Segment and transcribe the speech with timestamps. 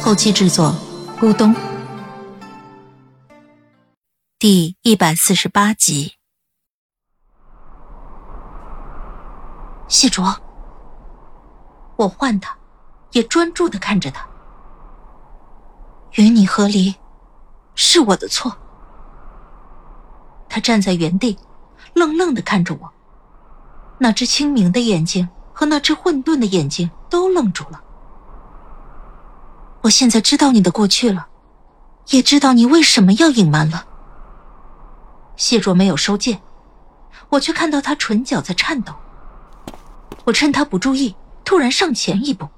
[0.00, 0.74] 后期制作：
[1.18, 1.54] 咕咚。
[4.38, 6.14] 第一百四十八集。
[9.88, 10.24] 谢卓，
[11.96, 12.56] 我唤他，
[13.10, 14.26] 也专注的看着他。
[16.12, 16.94] 与你和离，
[17.74, 18.56] 是我的错。
[20.48, 21.36] 他站在原地，
[21.94, 22.92] 愣愣的看着我。
[23.98, 27.82] 那只清明的眼睛和那只混沌的眼睛都愣住了。
[29.82, 31.28] 我现在知道你的过去了，
[32.08, 33.86] 也知道你为什么要隐瞒了。
[35.36, 36.40] 谢卓没有收剑，
[37.30, 38.92] 我却看到他唇角在颤抖。
[40.24, 42.48] 我趁他不注意，突然上前一步，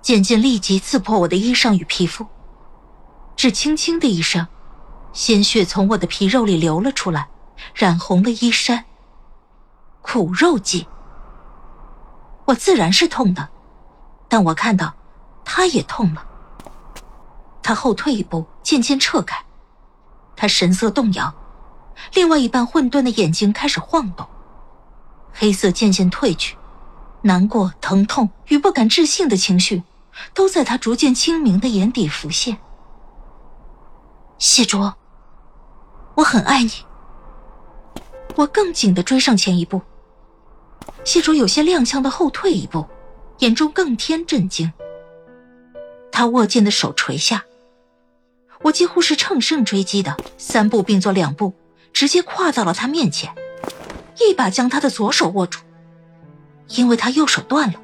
[0.00, 2.24] 剑尖立即刺破我的衣裳与皮肤。
[3.36, 4.46] 只轻轻的一声，
[5.12, 7.28] 鲜血从我的皮肉里流了出来，
[7.74, 8.84] 染红了衣衫。
[10.02, 10.86] 苦肉计，
[12.46, 13.48] 我自然是痛的，
[14.28, 14.94] 但我看到
[15.44, 16.24] 他也痛了。
[17.68, 19.44] 他后退一步，渐渐撤开，
[20.34, 21.34] 他神色动摇，
[22.14, 24.26] 另外一半混沌的眼睛开始晃动，
[25.34, 26.56] 黑色渐渐褪去，
[27.20, 29.82] 难过、疼痛与不敢置信的情绪，
[30.32, 32.56] 都在他逐渐清明的眼底浮现。
[34.38, 34.94] 谢卓，
[36.14, 36.72] 我很爱你。
[38.36, 39.82] 我更紧的追上前一步。
[41.04, 42.86] 谢卓有些踉跄的后退一步，
[43.40, 44.72] 眼中更添震惊。
[46.10, 47.44] 他握剑的手垂下，
[48.62, 51.54] 我几乎是乘胜追击的，三步并作两步，
[51.92, 53.32] 直接跨到了他面前，
[54.20, 55.60] 一把将他的左手握住。
[56.68, 57.80] 因为他右手断了，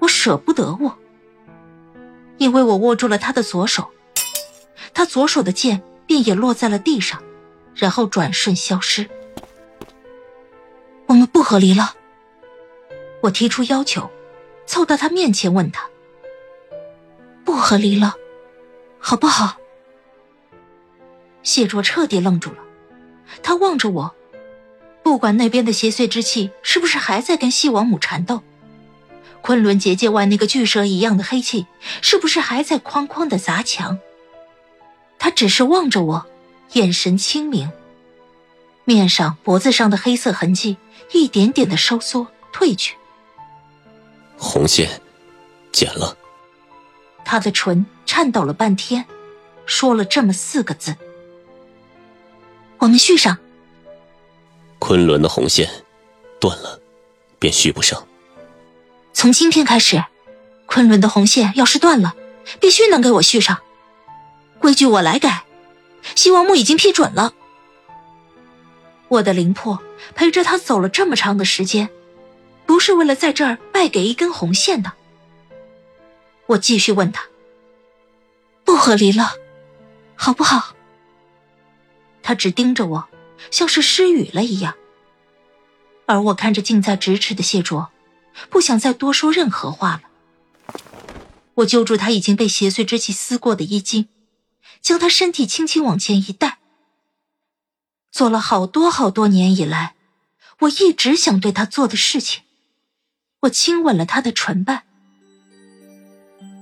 [0.00, 0.98] 我舍不得握。
[2.36, 3.90] 因为我握住了他的左手。
[4.92, 7.22] 他左手的剑便也落在了地上，
[7.74, 9.08] 然后转瞬消失。
[11.06, 11.94] 我们不和离了。
[13.22, 14.10] 我提出要求，
[14.66, 15.88] 凑到他面前问他
[17.44, 18.14] ：“不和离了，
[18.98, 19.56] 好不好？”
[21.42, 22.58] 谢卓彻底愣住了，
[23.42, 24.14] 他望着我，
[25.02, 28.42] 不管那边的邪祟之气是不是还在跟西王母缠斗，
[29.40, 31.66] 昆仑结界外那个巨蛇一样的黑气
[32.00, 33.98] 是不是还在哐哐的砸墙。
[35.18, 36.26] 他只是望着我，
[36.72, 37.70] 眼神清明，
[38.84, 40.76] 面上、脖子上的黑色痕迹
[41.12, 42.96] 一点点的收缩退去。
[44.36, 45.00] 红线，
[45.70, 46.16] 剪了。
[47.24, 49.04] 他的唇颤抖了半天，
[49.64, 50.96] 说了这么四个字
[52.82, 53.38] ：“我们续上。”
[54.80, 55.70] 昆仑的红线
[56.40, 56.80] 断了，
[57.38, 58.06] 便续不上。
[59.12, 60.04] 从今天开始，
[60.66, 62.14] 昆仑的红线要是断了，
[62.60, 63.60] 必须能给我续上。
[64.58, 65.44] 规矩我来改，
[66.16, 67.34] 西王母已经批准了。
[69.08, 69.80] 我的灵魄
[70.16, 71.88] 陪着他走了这么长的时间，
[72.66, 74.92] 不是为了在这儿败给一根红线的。
[76.46, 77.26] 我继续问他
[78.64, 79.34] ：“不和离了，
[80.16, 80.74] 好不好？”
[82.22, 83.08] 他只盯着我，
[83.50, 84.74] 像是失语了一样。
[86.06, 87.90] 而我看着近在咫尺的谢卓，
[88.50, 90.02] 不想再多说任何话了。
[91.54, 94.08] 我揪住他已经被邪祟之气撕过的衣襟。
[94.80, 96.58] 将他身体轻轻往前一带，
[98.10, 99.94] 做了好多好多年以来，
[100.58, 102.42] 我一直想对他做的事情。
[103.42, 104.82] 我亲吻了他的唇瓣，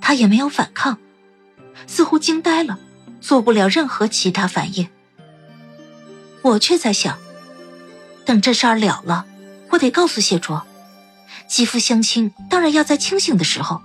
[0.03, 0.99] 他也没有反抗，
[1.87, 2.79] 似乎惊呆了，
[3.23, 4.91] 做不了任何其他反应。
[6.43, 7.19] 我却在想，
[8.25, 9.27] 等这事儿了了，
[9.71, 10.63] 我得告诉谢卓，
[11.47, 13.81] 肌肤相亲当然要在清醒的时候，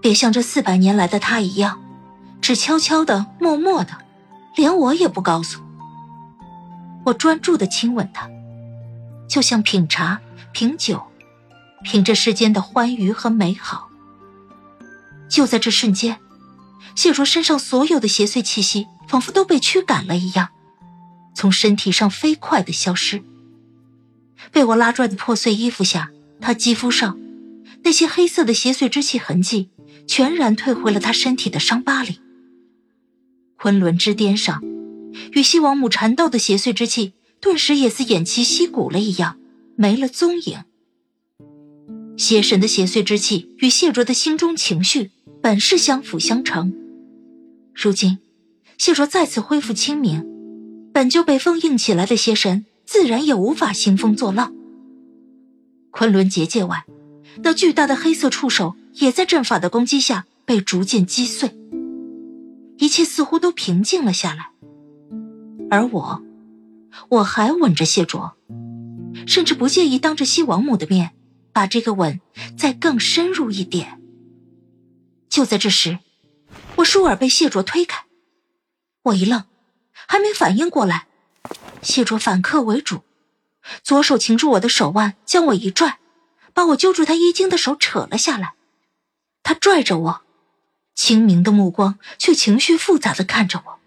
[0.00, 1.80] 别像这四百年来的他一样。
[2.40, 3.96] 只悄悄的、默默的，
[4.56, 5.60] 连我也不告诉。
[7.04, 8.28] 我专注的亲吻他，
[9.28, 11.00] 就像品茶、品酒，
[11.84, 13.88] 品这世间的欢愉和美好。
[15.28, 16.18] 就在这瞬间，
[16.96, 20.48] 谢卓身上所有的邪祟气息仿佛都被驱赶了一样，
[21.34, 23.22] 从身体上飞快的消失。
[24.50, 27.18] 被我拉拽的破碎衣服下，他肌肤上
[27.84, 29.70] 那些黑色的邪祟之气痕迹，
[30.06, 32.20] 全然退回了他身体的伤疤里。
[33.56, 34.62] 昆仑之巅上，
[35.32, 39.38] 与西王母缠斗的邪祟之气，顿时也似偃旗息鼓了一样，
[39.76, 40.64] 没了踪影。
[42.16, 46.74] 邪神的邪祟之气与谢卓的心中情绪，本是相辅相成，
[47.74, 48.18] 如今
[48.76, 50.24] 谢卓再次恢复清明，
[50.92, 54.54] 本就被封印起来的邪神自然也无法兴风作浪。
[55.90, 56.84] 昆仑结界外，
[57.42, 61.56] 那巨大的黑色触手也在阵法的攻击下被逐渐击碎，
[62.78, 64.50] 一切似乎都平静了下来。
[65.70, 66.22] 而我，
[67.08, 68.36] 我还吻着谢卓，
[69.26, 71.12] 甚至不介意当着西王母的面
[71.52, 72.20] 把这个吻
[72.56, 73.98] 再更深入一点。
[75.30, 75.98] 就在这时，
[76.76, 78.04] 我倏尔被谢卓推开，
[79.04, 79.44] 我一愣，
[80.06, 81.06] 还没反应过来，
[81.82, 83.02] 谢卓反客为主。
[83.82, 85.98] 左手擒住我的手腕，将我一拽，
[86.52, 88.54] 把我揪住他衣襟的手扯了下来。
[89.42, 90.20] 他拽着我，
[90.94, 93.78] 清明的目光却情绪复杂的看着我。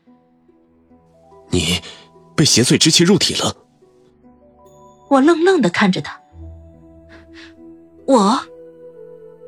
[1.50, 1.82] 你
[2.36, 3.56] 被邪祟之气入体了。
[5.10, 6.20] 我愣愣的看着他。
[8.08, 8.40] 我，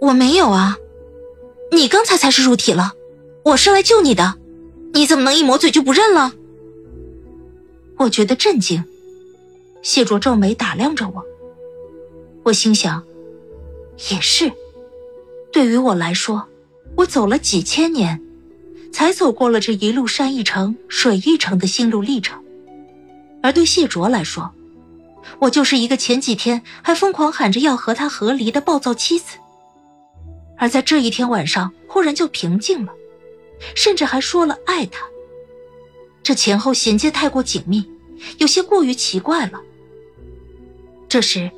[0.02, 0.76] 我没有啊，
[1.72, 2.94] 你刚才才是入体了，
[3.44, 4.36] 我是来救你的，
[4.94, 6.34] 你怎么能一抹嘴就不认了？
[7.98, 8.84] 我觉得震惊。
[9.82, 11.24] 谢卓皱眉打量着我，
[12.44, 13.04] 我心想，
[14.10, 14.52] 也是，
[15.52, 16.48] 对于我来说，
[16.96, 18.22] 我走了几千年，
[18.92, 22.44] 才走过了这一路山一程、水一程的心路历程，
[23.42, 24.52] 而对谢卓来说，
[25.40, 29.38] 我就是一个前几天还疯狂喊着要和他和离的暴躁妻子，
[30.58, 32.92] 而在这一天晚上忽然就平静了，
[33.76, 35.06] 甚至还说了爱他，
[36.28, 37.90] 这前后衔接太过紧密，
[38.38, 39.62] 有些过于奇怪了。
[41.08, 41.50] 这时，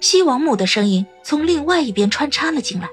[0.00, 2.88] 西王母的声音从另外一边穿插了进来。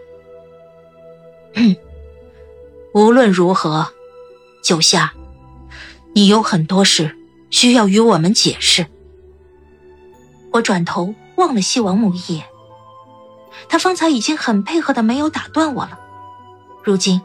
[2.94, 3.94] 无论如何，
[4.62, 5.14] 九夏，
[6.14, 7.16] 你有很多事
[7.50, 8.86] 需要与我们解释。
[10.52, 12.46] 我转头望了西王母一眼，
[13.70, 15.98] 他方才已经很配合的没有打断我了，
[16.84, 17.22] 如今，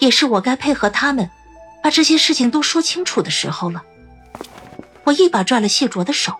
[0.00, 1.30] 也是我该配合他们，
[1.88, 3.82] 把这些事情都说清楚的时候了。
[5.04, 6.34] 我一把拽了谢卓的手。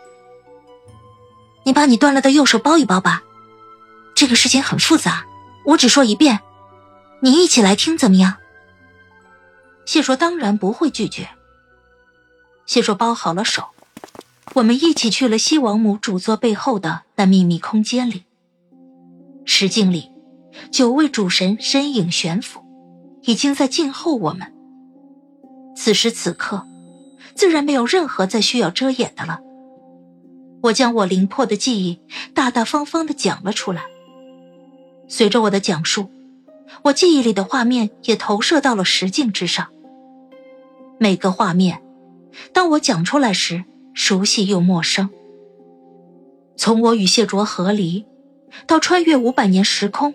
[1.65, 3.23] 你把你断了的右手包一包吧，
[4.15, 5.25] 这个事情很复杂，
[5.65, 6.41] 我只说一遍，
[7.21, 8.37] 你一起来听怎么样？
[9.87, 11.31] 谢卓当然不会拒绝。
[12.67, 13.69] 谢卓包好了手，
[14.53, 18.25] 我们一起去了西王母主座背后的那秘密空间里。
[19.47, 20.11] 石镜里，
[20.71, 22.63] 九位主神身影悬浮，
[23.23, 24.53] 已经在静候我们。
[25.81, 26.67] 此时此刻，
[27.37, 29.39] 自然没有任何再需要遮掩的了。
[30.63, 32.01] 我将我灵魄的记忆
[32.35, 33.83] 大大方方的讲了出来。
[35.07, 36.11] 随着我的讲述，
[36.83, 39.69] 我记忆里的画面也投射到了石镜之上。
[40.99, 41.81] 每个画面，
[42.53, 43.63] 当我讲出来时，
[43.95, 45.09] 熟悉又陌生。
[46.57, 48.05] 从我与谢卓合离，
[48.67, 50.13] 到穿越五百年时空，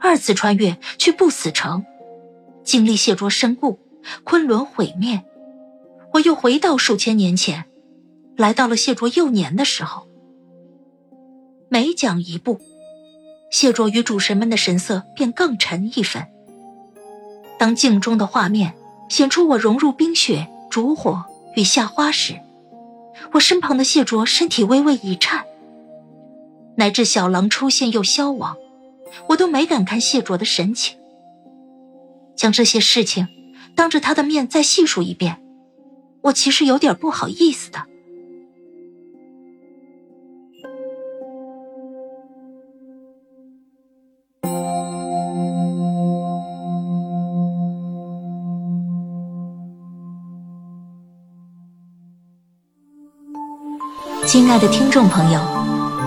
[0.00, 1.84] 二次穿越去不死城，
[2.64, 3.78] 经历谢卓身故，
[4.24, 5.22] 昆仑毁灭，
[6.12, 7.64] 我又回到数千年前。
[8.36, 10.06] 来到了谢卓幼年的时候，
[11.68, 12.60] 每讲一步，
[13.50, 16.24] 谢卓与主神们的神色便更沉一分。
[17.58, 18.74] 当镜中的画面
[19.08, 21.24] 显出我融入冰雪、烛火
[21.56, 22.38] 与夏花时，
[23.32, 25.44] 我身旁的谢卓身体微微一颤。
[26.76, 28.56] 乃至小狼出现又消亡，
[29.30, 30.96] 我都没敢看谢卓的神情。
[32.36, 33.26] 将这些事情
[33.78, 35.40] 当着他的面再细数一遍，
[36.22, 37.78] 我其实有点不好意思的。
[54.26, 55.40] 亲爱的听众朋友，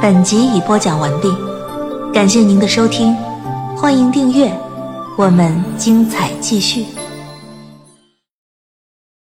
[0.02, 1.32] 本集已播讲完毕，
[2.14, 3.16] 感谢您的收听，
[3.78, 4.54] 欢迎订阅，
[5.18, 6.86] 我们精彩继续。